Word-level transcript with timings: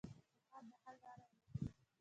پوهان 0.43 0.63
د 0.69 0.73
حل 0.83 0.97
لاره 1.03 1.25
ولټوي. 1.29 1.67